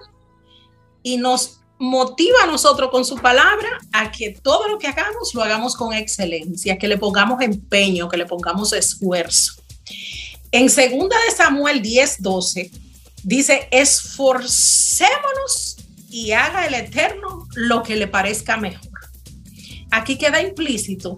[1.03, 5.41] y nos motiva a nosotros con su palabra a que todo lo que hagamos lo
[5.41, 9.53] hagamos con excelencia, que le pongamos empeño, que le pongamos esfuerzo.
[10.51, 12.71] En segunda de Samuel 10, 12
[13.23, 15.77] dice, esforcémonos
[16.09, 18.89] y haga el Eterno lo que le parezca mejor.
[19.91, 21.17] Aquí queda implícito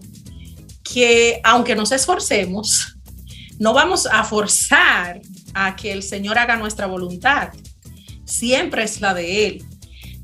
[0.92, 2.98] que aunque nos esforcemos,
[3.60, 5.22] no vamos a forzar
[5.54, 7.50] a que el Señor haga nuestra voluntad.
[8.26, 9.66] Siempre es la de Él.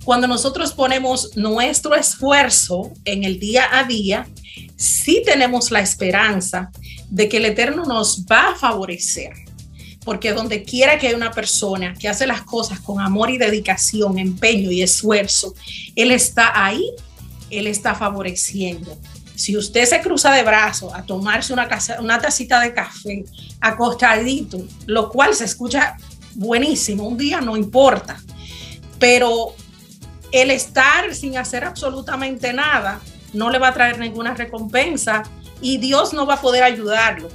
[0.03, 4.28] Cuando nosotros ponemos nuestro esfuerzo en el día a día,
[4.76, 6.72] sí tenemos la esperanza
[7.09, 9.34] de que el Eterno nos va a favorecer.
[10.03, 14.18] Porque donde quiera que hay una persona que hace las cosas con amor y dedicación,
[14.18, 15.53] empeño y esfuerzo,
[15.95, 16.89] Él está ahí,
[17.49, 18.97] Él está favoreciendo.
[19.38, 21.70] Si usted se cruza de brazos a tomarse una,
[22.00, 23.24] una tacita de café
[23.62, 24.58] acostadito,
[24.88, 25.96] lo cual se escucha
[26.34, 28.20] buenísimo, un día no importa,
[28.98, 29.54] pero
[30.32, 33.00] el estar sin hacer absolutamente nada
[33.32, 35.22] no le va a traer ninguna recompensa
[35.62, 37.30] y Dios no va a poder ayudarlo,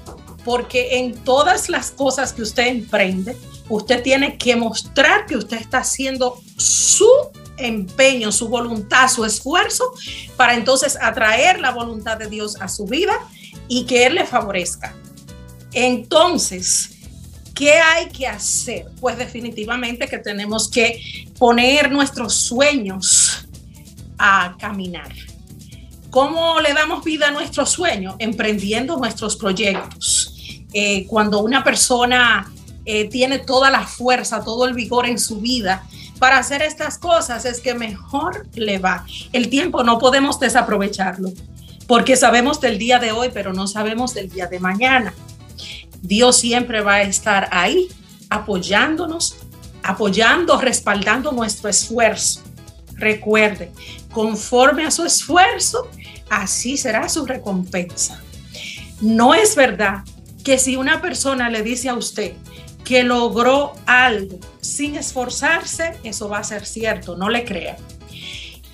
[0.45, 3.37] porque en todas las cosas que usted emprende,
[3.69, 7.07] usted tiene que mostrar que usted está haciendo su
[7.57, 9.93] empeño, su voluntad, su esfuerzo
[10.37, 13.15] para entonces atraer la voluntad de Dios a su vida
[13.69, 14.95] y que Él le favorezca.
[15.73, 16.91] Entonces,
[17.55, 18.87] ¿qué hay que hacer?
[19.01, 21.01] Pues definitivamente que tenemos que
[21.39, 23.47] poner nuestros sueños
[24.19, 25.13] a caminar.
[26.11, 28.17] ¿Cómo le damos vida a nuestros sueños?
[28.19, 30.35] Emprendiendo nuestros proyectos.
[30.75, 32.53] Eh, cuando una persona
[32.85, 35.87] eh, tiene toda la fuerza, todo el vigor en su vida,
[36.23, 39.05] para hacer estas cosas es que mejor le va.
[39.33, 41.33] El tiempo no podemos desaprovecharlo
[41.89, 45.13] porque sabemos del día de hoy, pero no sabemos del día de mañana.
[46.01, 47.89] Dios siempre va a estar ahí
[48.31, 49.35] apoyándonos,
[49.83, 52.41] apoyando, respaldando nuestro esfuerzo.
[52.95, 53.73] Recuerde,
[54.13, 55.91] conforme a su esfuerzo,
[56.31, 58.23] así será su recompensa.
[59.01, 60.05] No es verdad
[60.45, 62.35] que si una persona le dice a usted,
[62.85, 67.77] que logró algo sin esforzarse, eso va a ser cierto, no le crea.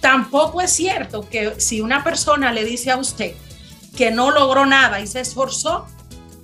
[0.00, 3.34] Tampoco es cierto que si una persona le dice a usted
[3.96, 5.86] que no logró nada y se esforzó,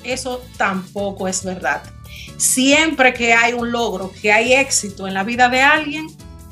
[0.02, 1.82] eso tampoco es verdad.
[2.36, 6.08] Siempre que hay un logro, que hay éxito en la vida de alguien,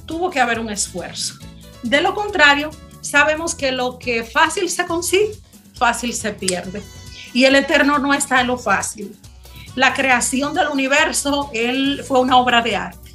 [0.06, 1.34] tuvo que haber un esfuerzo.
[1.82, 5.32] De lo contrario, sabemos que lo que fácil se consigue,
[5.74, 6.82] fácil se pierde.
[7.32, 9.16] Y el eterno no está en lo fácil
[9.74, 13.12] la creación del universo, él fue una obra de arte.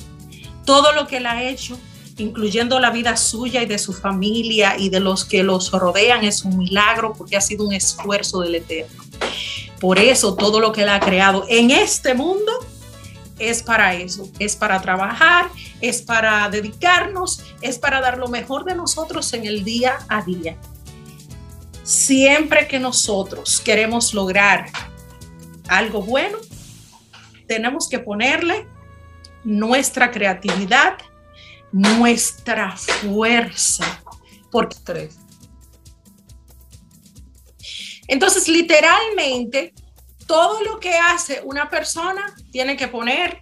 [0.66, 1.78] Todo lo que él ha hecho
[2.18, 6.44] incluyendo la vida suya y de su familia y de los que los rodean, es
[6.44, 9.04] un milagro porque ha sido un esfuerzo del Eterno.
[9.80, 12.52] Por eso todo lo que Él ha creado en este mundo
[13.38, 15.50] es para eso, es para trabajar,
[15.80, 20.58] es para dedicarnos, es para dar lo mejor de nosotros en el día a día.
[21.84, 24.72] Siempre que nosotros queremos lograr
[25.68, 26.40] algo bueno,
[27.48, 28.68] tenemos que ponerle
[29.44, 30.98] nuestra creatividad,
[31.72, 34.04] nuestra fuerza
[34.52, 35.18] por tres.
[38.08, 39.74] Entonces, literalmente,
[40.26, 43.42] todo lo que hace una persona tiene que poner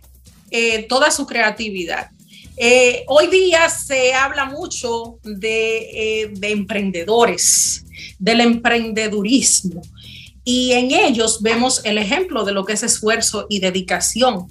[0.52, 2.10] eh, toda su creatividad.
[2.58, 7.86] Eh, hoy día se habla mucho de, eh, de emprendedores,
[8.18, 9.82] del emprendedurismo,
[10.46, 14.48] y en ellos vemos el ejemplo de lo que es esfuerzo y dedicación.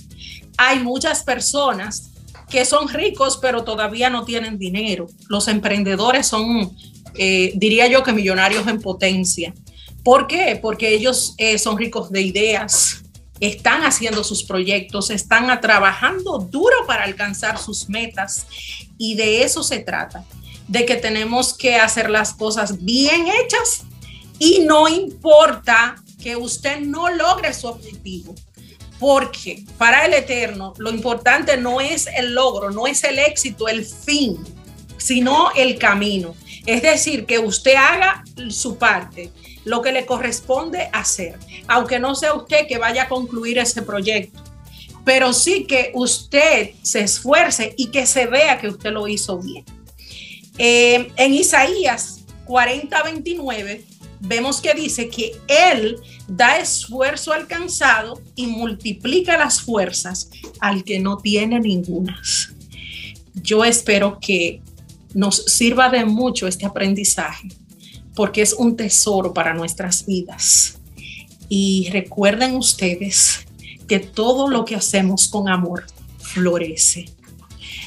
[0.59, 2.11] Hay muchas personas
[2.51, 5.07] que son ricos pero todavía no tienen dinero.
[5.29, 6.77] Los emprendedores son,
[7.15, 9.55] diría yo que millonarios en potencia.
[10.03, 10.59] ¿Por qué?
[10.61, 13.03] Porque ellos eh, son ricos de ideas,
[13.41, 18.47] están haciendo sus proyectos, están trabajando duro para alcanzar sus metas
[18.99, 20.25] y de eso se trata,
[20.69, 23.85] de que tenemos que hacer las cosas bien hechas
[24.39, 28.35] y no importa que usted no logre su objetivo,
[28.99, 33.85] porque para el Eterno lo importante no es el logro, no es el éxito, el
[33.85, 34.39] fin,
[34.97, 36.35] sino el camino.
[36.67, 39.31] Es decir, que usted haga su parte
[39.65, 44.43] lo que le corresponde hacer, aunque no sea usted que vaya a concluir ese proyecto,
[45.05, 49.65] pero sí que usted se esfuerce y que se vea que usted lo hizo bien.
[50.57, 53.85] Eh, en Isaías 40, 29,
[54.25, 55.97] vemos que dice que Él
[56.27, 62.21] da esfuerzo alcanzado y multiplica las fuerzas al que no tiene ninguna.
[63.35, 64.63] Yo espero que
[65.13, 67.49] nos sirva de mucho este aprendizaje
[68.15, 70.79] porque es un tesoro para nuestras vidas.
[71.49, 73.41] Y recuerden ustedes
[73.87, 75.85] que todo lo que hacemos con amor
[76.19, 77.07] florece.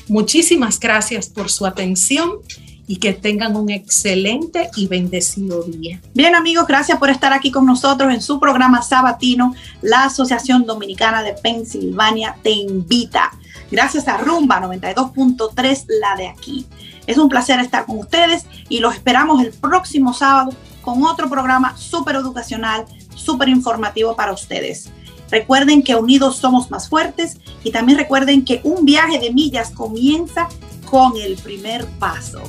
[0.08, 2.40] Muchísimas gracias por su atención
[2.88, 6.02] y que tengan un excelente y bendecido día.
[6.14, 9.54] Bien amigos, gracias por estar aquí con nosotros en su programa sabatino.
[9.82, 13.32] La Asociación Dominicana de Pensilvania te invita.
[13.70, 16.66] Gracias a Rumba 92.3, la de aquí.
[17.06, 21.76] Es un placer estar con ustedes y los esperamos el próximo sábado con otro programa
[21.76, 24.90] súper educacional, súper informativo para ustedes.
[25.30, 30.48] Recuerden que unidos somos más fuertes y también recuerden que un viaje de millas comienza
[30.90, 32.42] con el primer paso.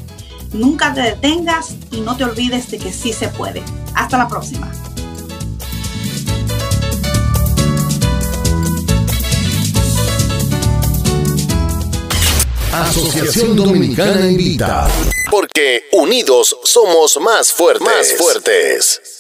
[0.53, 3.63] Nunca te detengas y no te olvides de que sí se puede.
[3.95, 4.71] Hasta la próxima.
[12.73, 14.89] Asociación Dominicana Invita.
[15.31, 17.87] Porque unidos somos más fuertes.
[17.87, 19.18] Más fuertes.